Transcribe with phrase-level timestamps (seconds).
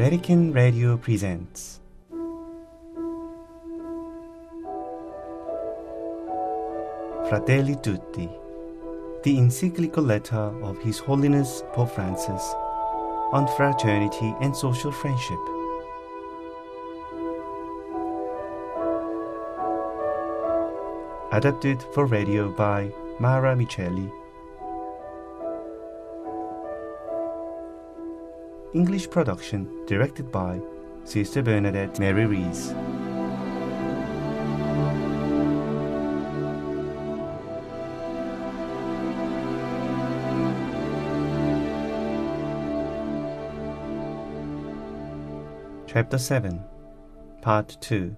[0.00, 1.78] Vatican Radio presents
[7.28, 8.26] Fratelli Tutti,
[9.24, 12.54] the encyclical letter of His Holiness Pope Francis
[13.32, 15.38] on fraternity and social friendship.
[21.30, 24.10] Adapted for radio by Mara Micheli.
[28.72, 30.60] English production directed by
[31.02, 32.72] Sister Bernadette Mary Rees.
[45.88, 46.62] Chapter 7
[47.42, 48.16] Part 2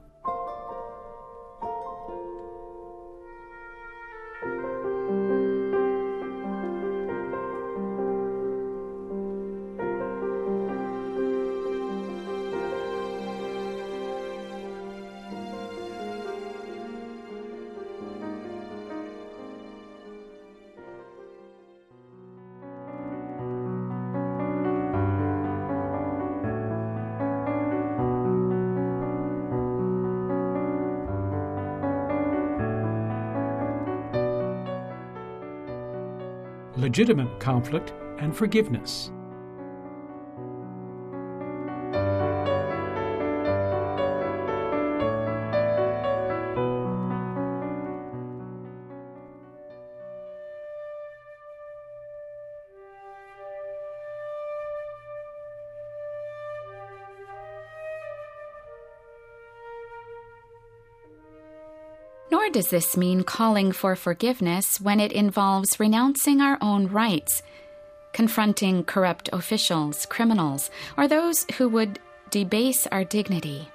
[36.92, 39.10] legitimate conflict, and forgiveness.
[62.52, 67.42] Does this mean calling for forgiveness when it involves renouncing our own rights,
[68.12, 71.98] confronting corrupt officials, criminals, or those who would
[72.30, 73.68] debase our dignity.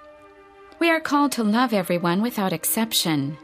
[0.80, 3.38] We are called to love everyone without exception.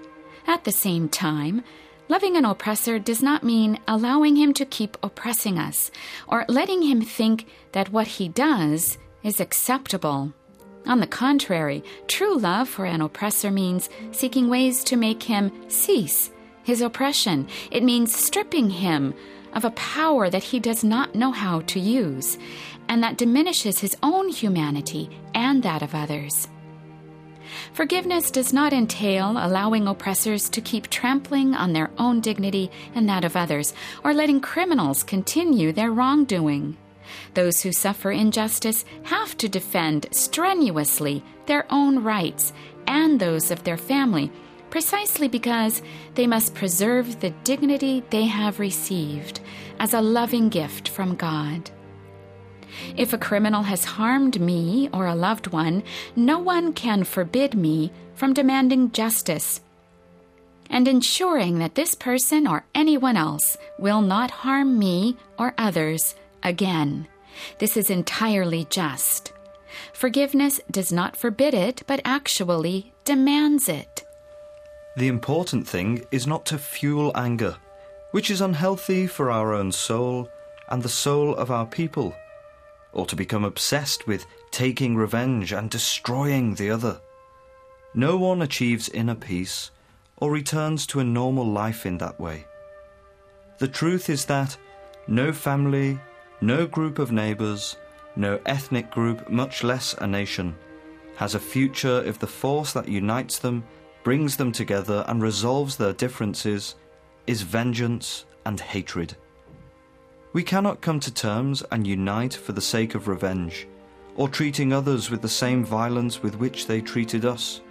[0.46, 1.64] At the same time,
[2.08, 5.90] loving an oppressor does not mean allowing him to keep oppressing us
[6.28, 10.34] or letting him think that what he does is acceptable.
[10.86, 16.30] On the contrary, true love for an oppressor means seeking ways to make him cease
[16.64, 17.48] his oppression.
[17.72, 19.14] It means stripping him
[19.54, 22.38] of a power that he does not know how to use,
[22.90, 26.48] and that diminishes his own humanity and that of others.
[27.74, 33.24] Forgiveness does not entail allowing oppressors to keep trampling on their own dignity and that
[33.24, 33.74] of others,
[34.04, 36.78] or letting criminals continue their wrongdoing.
[37.34, 42.54] Those who suffer injustice have to defend strenuously their own rights
[42.88, 44.32] and those of their family,
[44.70, 45.82] precisely because
[46.16, 49.40] they must preserve the dignity they have received
[49.80, 51.70] as a loving gift from God.
[52.98, 55.84] If a criminal has harmed me or a loved one,
[56.16, 59.62] no one can forbid me from demanding justice
[60.70, 67.08] and ensuring that this person or anyone else will not harm me or others again.
[67.60, 69.34] This is entirely just.
[69.94, 74.04] Forgiveness does not forbid it, but actually demands it.
[74.96, 77.58] The important thing is not to fuel anger,
[78.12, 80.30] which is unhealthy for our own soul
[80.70, 82.14] and the soul of our people,
[82.92, 87.02] or to become obsessed with taking revenge and destroying the other.
[87.96, 89.72] No one achieves inner peace
[90.18, 92.46] or returns to a normal life in that way.
[93.58, 94.56] The truth is that
[95.08, 96.00] no family,
[96.44, 97.78] no group of neighbours,
[98.18, 100.54] no ethnic group, much less a nation,
[101.16, 103.64] has a future if the force that unites them,
[104.04, 106.76] brings them together, and resolves their differences
[107.28, 109.16] is vengeance and hatred.
[110.34, 113.66] We cannot come to terms and unite for the sake of revenge,
[114.18, 117.62] or treating others with the same violence with which they treated us,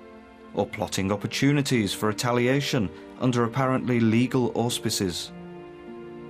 [0.54, 2.88] or plotting opportunities for retaliation
[3.20, 5.30] under apparently legal auspices.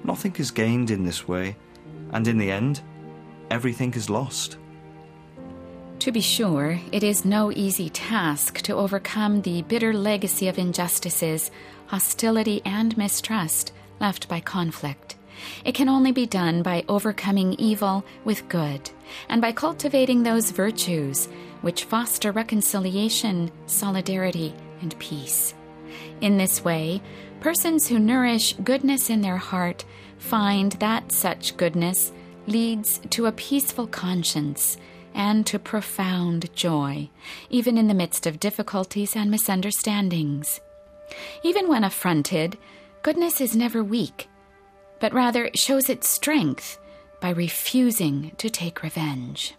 [0.03, 1.57] Nothing is gained in this way
[2.13, 2.81] and in the end,
[3.51, 4.59] everything is lost.
[6.01, 11.51] To be sure, it is no easy task to overcome the bitter legacy of injustices,
[11.87, 15.17] hostility, and mistrust left by conflict.
[15.65, 18.91] It can only be done by overcoming evil with good
[19.29, 21.29] and by cultivating those virtues
[21.61, 25.55] which foster reconciliation, solidarity, and peace.
[26.21, 27.01] In this way,
[27.41, 29.85] persons who nourish goodness in their heart
[30.23, 32.13] find that such goodness
[32.47, 34.77] leads to a peaceful conscience
[35.15, 37.11] and to profound joy,
[37.51, 40.61] even in the midst of difficulties and misunderstandings.
[41.43, 42.57] Even when affronted,
[43.03, 44.29] goodness is never weak,
[45.01, 46.79] but rather shows its strength
[47.21, 49.55] by refusing to take revenge.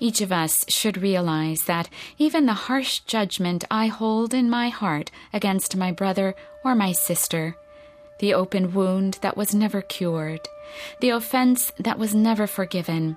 [0.00, 1.88] Each of us should realize that
[2.18, 7.56] even the harsh judgment I hold in my heart against my brother or my sister,
[8.22, 10.48] the open wound that was never cured,
[11.00, 13.16] the offense that was never forgiven,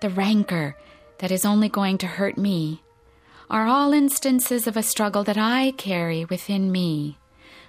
[0.00, 0.74] the rancor
[1.18, 2.82] that is only going to hurt me,
[3.50, 7.18] are all instances of a struggle that I carry within me,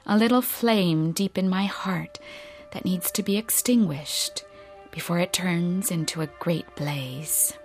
[0.05, 2.17] a little flame deep in my heart
[2.71, 4.45] that needs to be extinguished
[4.89, 7.57] before it turns into a great blaze.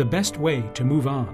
[0.00, 1.26] The best way to move on.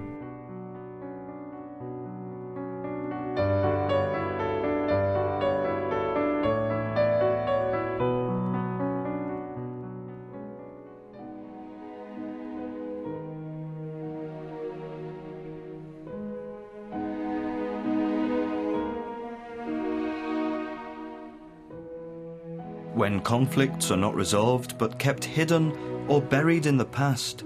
[22.93, 25.71] When conflicts are not resolved but kept hidden
[26.09, 27.45] or buried in the past,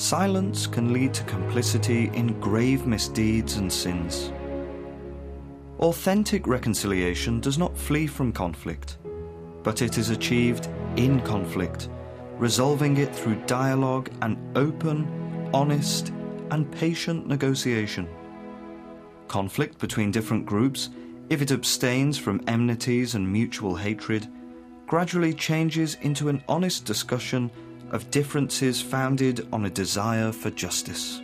[0.00, 4.32] silence can lead to complicity in grave misdeeds and sins.
[5.78, 8.96] Authentic reconciliation does not flee from conflict,
[9.62, 11.90] but it is achieved in conflict,
[12.38, 15.06] resolving it through dialogue and open,
[15.52, 16.14] honest,
[16.50, 18.08] and patient negotiation.
[19.28, 20.88] Conflict between different groups,
[21.28, 24.26] if it abstains from enmities and mutual hatred,
[24.86, 27.50] gradually changes into an honest discussion
[27.90, 31.20] of differences founded on a desire for justice.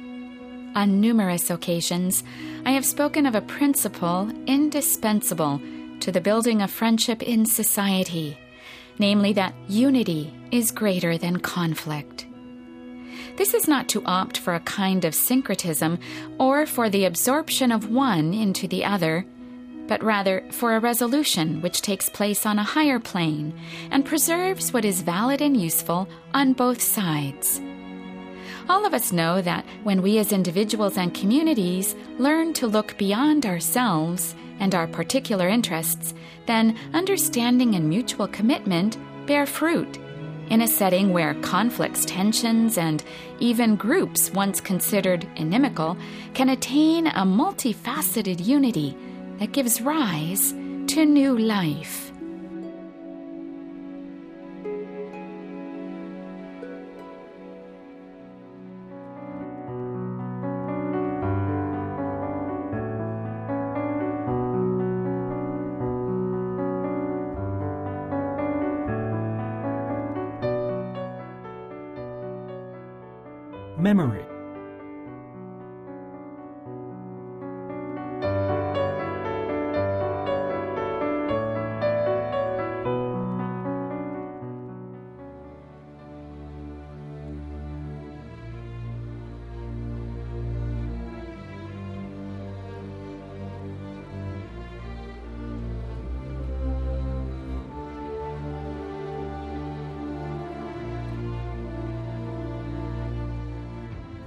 [0.74, 2.22] On numerous occasions,
[2.64, 5.60] I have spoken of a principle indispensable
[6.00, 8.36] to the building of friendship in society,
[8.98, 12.26] namely that unity is greater than conflict.
[13.36, 15.98] This is not to opt for a kind of syncretism
[16.38, 19.24] or for the absorption of one into the other
[19.88, 23.52] but rather for a resolution which takes place on a higher plane
[23.90, 27.60] and preserves what is valid and useful on both sides.
[28.68, 33.46] All of us know that when we as individuals and communities learn to look beyond
[33.46, 36.14] ourselves and our particular interests,
[36.46, 39.98] then understanding and mutual commitment bear fruit.
[40.50, 43.02] In a setting where conflicts, tensions, and
[43.40, 45.96] even groups once considered inimical
[46.34, 48.96] can attain a multifaceted unity
[49.38, 52.12] that gives rise to new life.
[73.78, 74.25] Memory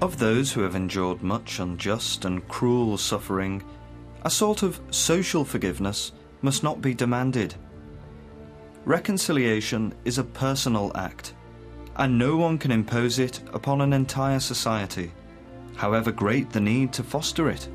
[0.10, 3.63] Of those who have endured much unjust and cruel suffering,
[4.24, 7.54] a sort of social forgiveness must not be demanded.
[8.86, 11.36] Reconciliation is a personal act,
[11.96, 15.12] and no one can impose it upon an entire society,
[15.75, 17.70] however great the need to foster it.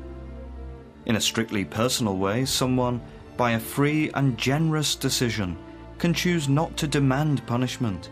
[1.05, 2.99] In a strictly personal way, someone,
[3.37, 5.57] by a free and generous decision,
[5.99, 8.09] can choose not to demand punishment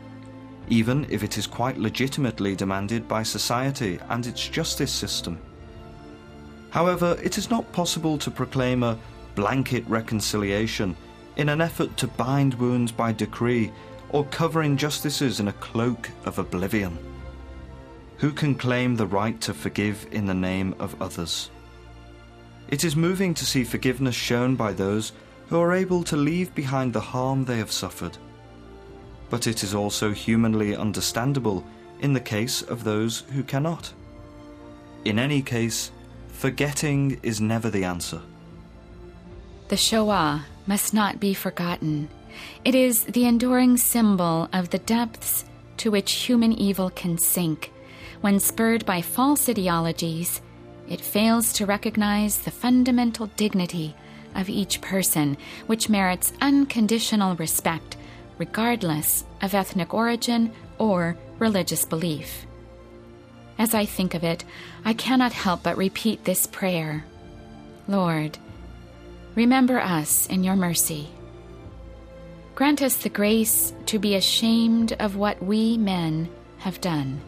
[0.70, 5.38] even if it is quite legitimately demanded by society and its justice system.
[6.70, 8.98] However, it is not possible to proclaim a
[9.36, 10.96] blanket reconciliation
[11.36, 13.72] in an effort to bind wounds by decree
[14.10, 16.98] or cover injustices in a cloak of oblivion.
[18.18, 21.50] Who can claim the right to forgive in the name of others?
[22.70, 25.12] It is moving to see forgiveness shown by those
[25.48, 28.18] who are able to leave behind the harm they have suffered
[29.34, 31.64] but it is also humanly understandable
[32.02, 33.92] in the case of those who cannot.
[35.06, 35.92] In any case,
[36.28, 38.22] forgetting is never the answer.
[39.70, 42.10] The Shoah must not be forgotten.
[42.64, 45.46] It is the enduring symbol of the depths
[45.78, 47.72] to which human evil can sink
[48.22, 50.44] when spurred by false ideologies
[50.88, 53.96] It fails to recognize the fundamental dignity
[54.36, 57.98] of each person, which merits unconditional respect,
[58.44, 62.46] regardless of ethnic origin or religious belief.
[63.58, 64.44] As I think of it,
[64.84, 67.06] I cannot help but repeat this prayer
[67.88, 68.38] Lord,
[69.34, 71.08] remember us in your mercy.
[72.54, 77.22] Grant us the grace to be ashamed of what we men have done,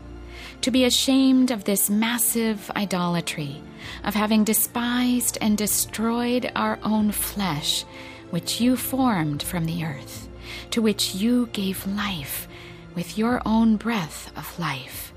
[0.61, 3.61] to be ashamed of this massive idolatry,
[4.03, 7.85] of having despised and destroyed our own flesh,
[8.31, 10.27] which you formed from the earth,
[10.71, 12.47] to which you gave life
[12.95, 15.13] with your own breath of life.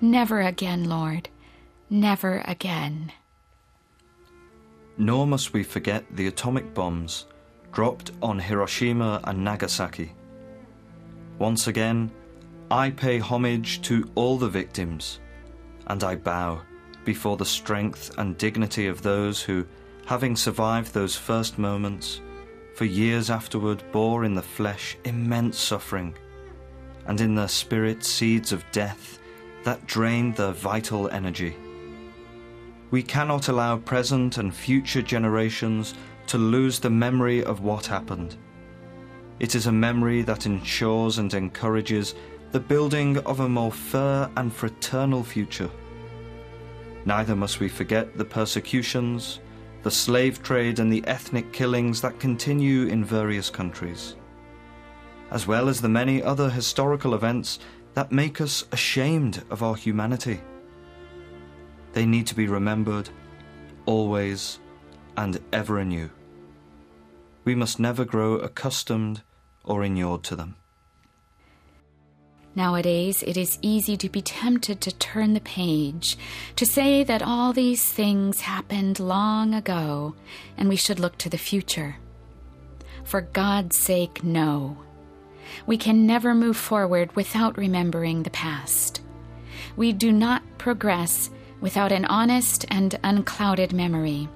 [0.00, 1.28] Never again, Lord,
[1.90, 3.12] never again.
[4.96, 7.26] Nor must we forget the atomic bombs
[7.72, 10.12] dropped on Hiroshima and Nagasaki.
[11.38, 12.10] Once again,
[12.70, 15.18] I pay homage to all the victims,
[15.88, 16.62] and I bow
[17.04, 19.66] before the strength and dignity of those who,
[20.06, 22.20] having survived those first moments,
[22.74, 26.14] for years afterward bore in the flesh immense suffering,
[27.06, 29.18] and in their spirit seeds of death
[29.62, 31.56] that drained their vital energy.
[32.90, 35.94] We cannot allow present and future generations
[36.26, 38.36] to lose the memory of what happened.
[39.40, 42.14] It is a memory that ensures and encourages
[42.52, 45.70] the building of a more fair and fraternal future.
[47.04, 49.40] Neither must we forget the persecutions,
[49.84, 54.16] the slave trade, and the ethnic killings that continue in various countries,
[55.30, 57.58] as well as the many other historical events
[57.92, 60.40] that make us ashamed of our humanity.
[61.92, 63.10] They need to be remembered
[63.84, 64.58] always
[65.18, 66.08] and ever anew.
[67.44, 69.22] We must never grow accustomed
[69.64, 70.56] or inured to them.
[72.56, 76.16] Nowadays, it is easy to be tempted to turn the page,
[76.54, 80.14] to say that all these things happened long ago
[80.56, 81.96] and we should look to the future.
[83.02, 84.76] For God's sake, no.
[85.66, 89.00] We can never move forward without remembering the past.
[89.76, 91.30] We do not progress
[91.60, 94.28] without an honest and unclouded memory.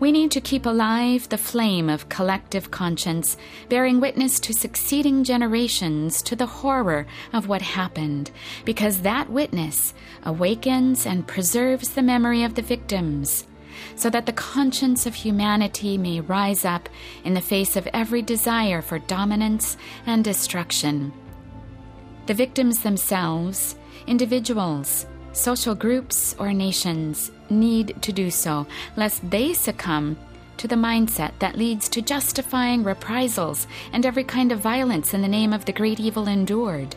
[0.00, 3.36] We need to keep alive the flame of collective conscience,
[3.68, 8.30] bearing witness to succeeding generations to the horror of what happened,
[8.64, 13.46] because that witness awakens and preserves the memory of the victims,
[13.96, 16.88] so that the conscience of humanity may rise up
[17.24, 19.76] in the face of every desire for dominance
[20.06, 21.12] and destruction.
[22.26, 23.76] The victims themselves,
[24.06, 30.16] individuals, social groups or nations need to do so, lest they succumb
[30.56, 35.28] to the mindset that leads to justifying reprisals and every kind of violence in the
[35.28, 36.94] name of the great evil endured.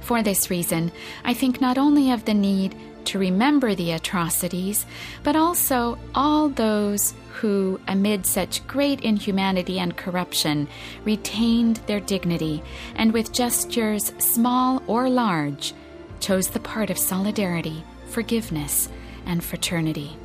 [0.00, 0.92] For this reason,
[1.24, 2.74] I think not only of the need
[3.06, 4.86] to remember the atrocities,
[5.22, 10.68] but also all those who, amid such great inhumanity and corruption,
[11.04, 12.62] retained their dignity
[12.96, 15.72] and with gestures small or large,
[16.20, 18.88] chose the part of solidarity, forgiveness,
[19.26, 20.16] and fraternity.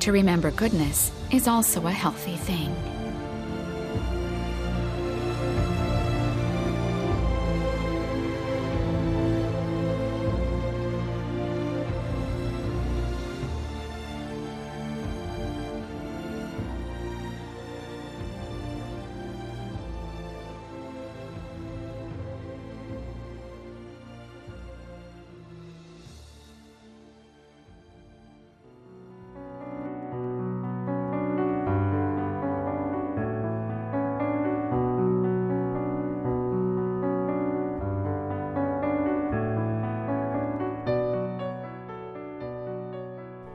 [0.00, 2.74] To remember goodness is also a healthy thing.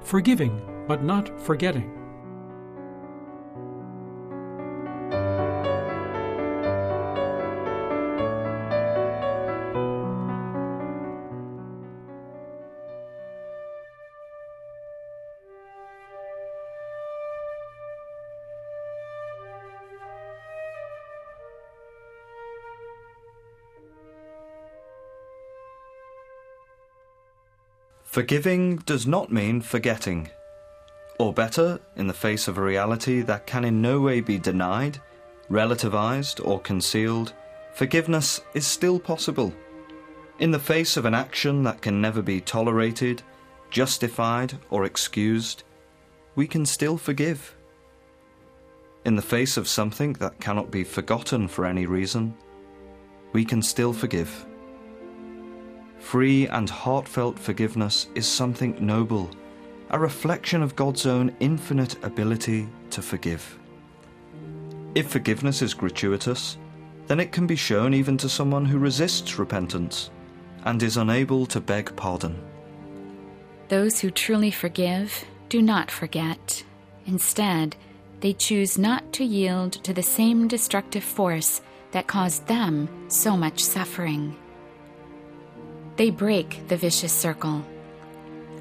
[0.08, 1.97] Forgiving but not forgetting.
[28.18, 30.32] Forgiving does not mean forgetting.
[31.20, 35.00] Or better, in the face of a reality that can in no way be denied,
[35.52, 37.34] relativized, or concealed,
[37.76, 39.54] forgiveness is still possible.
[40.40, 43.22] In the face of an action that can never be tolerated,
[43.70, 45.62] justified, or excused,
[46.34, 47.56] we can still forgive.
[49.06, 52.36] In the face of something that cannot be forgotten for any reason,
[53.32, 54.48] we can still forgive.
[56.08, 59.30] Free and heartfelt forgiveness is something noble,
[59.90, 63.60] a reflection of God's own infinite ability to forgive.
[64.96, 66.58] If forgiveness is gratuitous,
[67.08, 70.10] then it can be shown even to someone who resists repentance
[70.64, 72.42] and is unable to beg pardon.
[73.68, 76.64] Those who truly forgive do not forget.
[77.06, 77.76] Instead,
[78.22, 81.60] they choose not to yield to the same destructive force
[81.92, 84.38] that caused them so much suffering.
[85.98, 87.66] They break the vicious circle.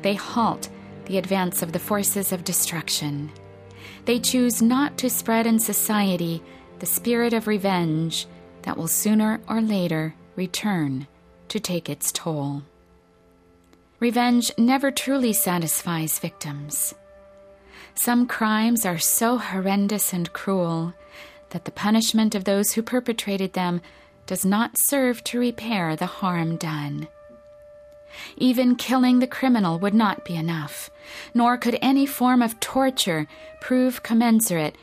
[0.03, 0.71] They halt
[1.05, 3.31] the advance of the forces of destruction.
[4.07, 6.43] They choose not to spread in society
[6.79, 8.27] the spirit of revenge
[8.63, 11.07] that will sooner or later return
[11.49, 12.63] to take its toll.
[14.01, 16.95] Revenge never truly satisfies victims.
[17.95, 20.95] Some crimes are so horrendous and cruel
[21.51, 23.81] that the punishment of those who perpetrated them
[24.27, 27.09] does not serve to repair the harm done.
[28.37, 30.91] Even killing the criminal would not be enough,
[31.35, 33.27] nor could any form of torture
[33.61, 34.77] prove commensurate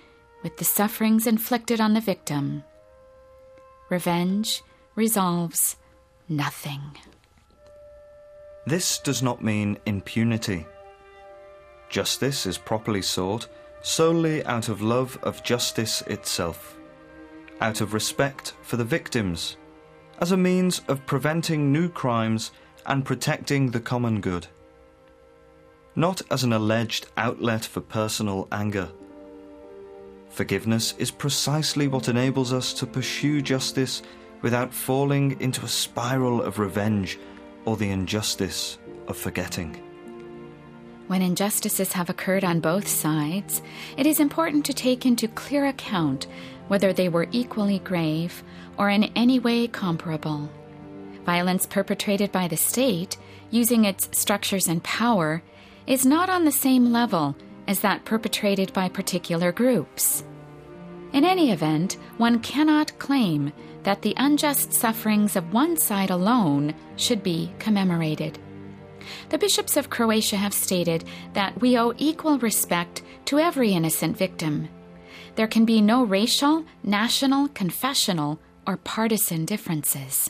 [0.43, 2.63] with the sufferings inflicted on the victim.
[3.89, 4.61] Revenge
[4.95, 5.77] resolves
[6.27, 6.81] nothing.
[8.65, 10.65] This does not mean impunity.
[11.89, 13.47] Justice is properly sought
[13.83, 16.77] solely out of love of justice itself,
[17.59, 19.57] out of respect for the victims,
[20.19, 22.51] as a means of preventing new crimes
[22.85, 24.47] and protecting the common good.
[25.95, 28.89] Not as an alleged outlet for personal anger.
[30.29, 34.01] Forgiveness is precisely what enables us to pursue justice
[34.41, 37.19] without falling into a spiral of revenge
[37.65, 39.79] or the injustice of forgetting.
[41.07, 43.61] When injustices have occurred on both sides,
[43.97, 46.27] it is important to take into clear account
[46.67, 48.43] whether they were equally grave
[48.77, 50.49] or in any way comparable.
[51.25, 53.17] Violence perpetrated by the state,
[53.49, 55.41] using its structures and power,
[55.87, 57.35] is not on the same level
[57.67, 60.23] as that perpetrated by particular groups.
[61.13, 67.21] In any event, one cannot claim that the unjust sufferings of one side alone should
[67.21, 68.39] be commemorated.
[69.29, 74.69] The bishops of Croatia have stated that we owe equal respect to every innocent victim.
[75.35, 80.29] There can be no racial, national, confessional, or partisan differences.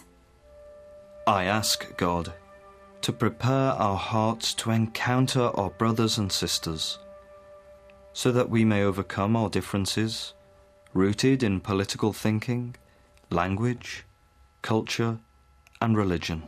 [1.25, 2.33] I ask God
[3.01, 6.99] to prepare our hearts to encounter our brothers and sisters,
[8.11, 10.33] so that we may overcome our differences,
[10.93, 12.75] rooted in political thinking,
[13.29, 14.03] language,
[14.61, 15.17] culture,
[15.81, 16.43] and religion.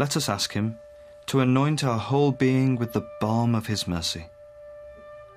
[0.00, 0.74] Let us ask Him
[1.26, 4.26] to anoint our whole being with the balm of His mercy,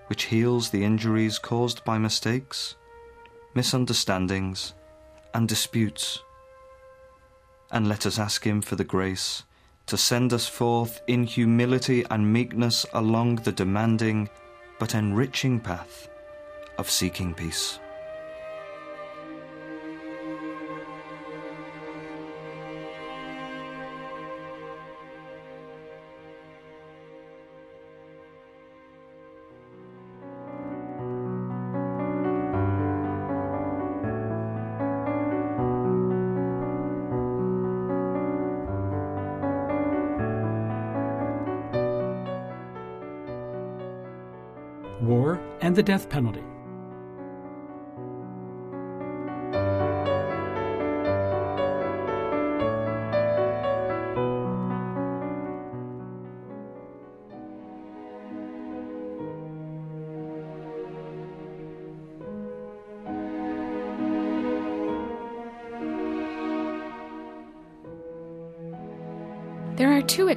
[0.08, 2.76] which heals the injuries caused by mistakes,
[3.54, 4.74] misunderstandings,
[5.36, 6.24] and disputes.
[7.72, 9.44] And let us ask Him for the grace
[9.88, 14.30] to send us forth in humility and meekness along the demanding
[14.80, 16.08] but enriching path
[16.78, 17.81] of seeking peace.
[45.02, 46.44] War and the Death Penalty.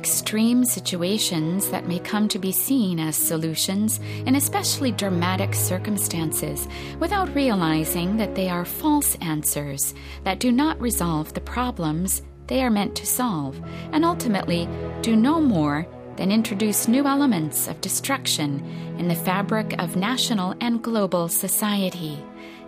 [0.04, 6.68] Extreme situations that may come to be seen as solutions in especially dramatic circumstances
[7.00, 12.68] without realizing that they are false answers that do not resolve the problems they are
[12.68, 13.58] meant to solve
[13.92, 14.68] and ultimately
[15.00, 15.86] do no more
[16.16, 18.62] than introduce new elements of destruction
[18.98, 22.18] in the fabric of national and global society.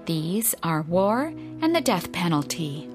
[0.06, 1.26] These are war
[1.60, 2.88] and the death penalty.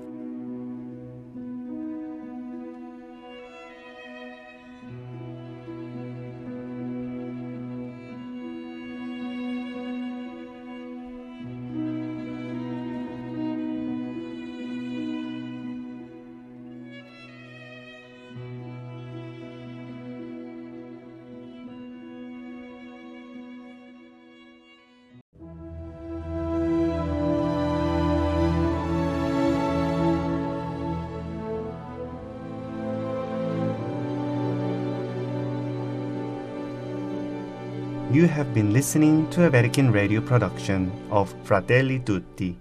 [38.11, 42.57] You have been listening to a Vatican radio production of Fratelli Tutti.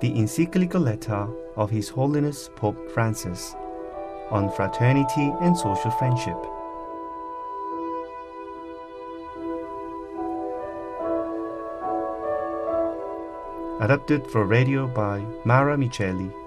[0.00, 3.56] The encyclical letter of His Holiness Pope Francis
[4.30, 6.38] on fraternity and social friendship.
[13.80, 16.45] Adapted for radio by Mara Micheli.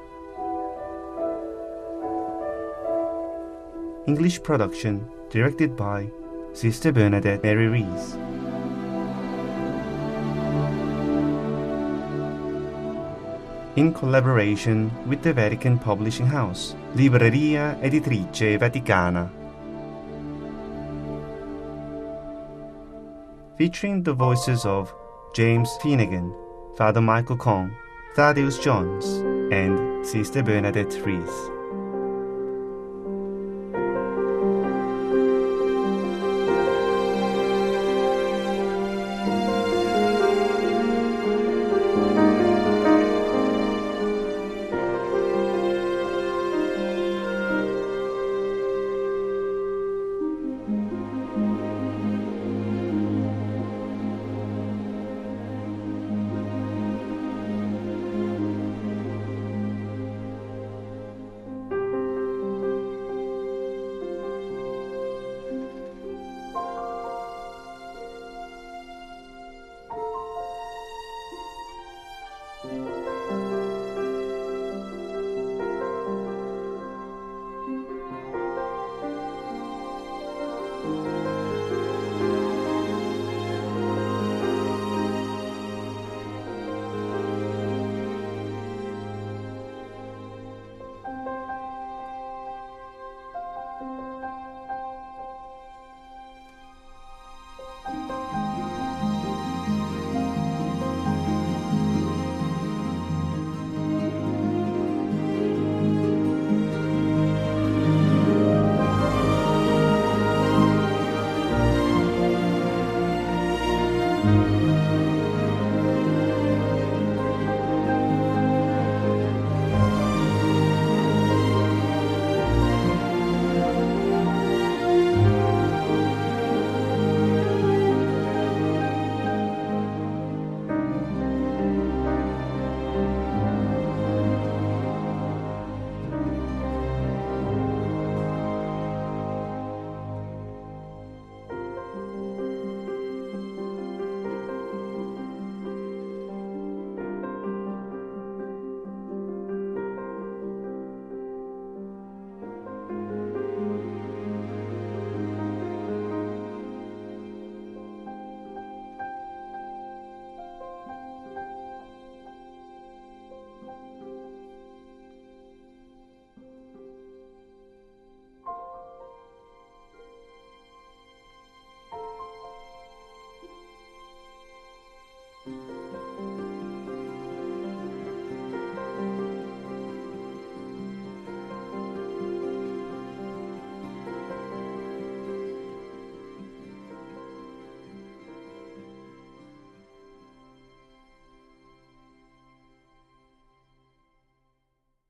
[4.09, 6.09] English production directed by
[6.53, 8.05] Sister Bernadette Mary Rees.
[13.75, 19.29] In collaboration with the Vatican Publishing House, Libreria Editrice Vaticana.
[23.59, 24.91] Featuring the voices of
[25.35, 26.33] James Finnegan,
[26.75, 27.71] Father Michael Kong,
[28.15, 29.05] Thaddeus Johns,
[29.53, 31.58] and Sister Bernadette Rees.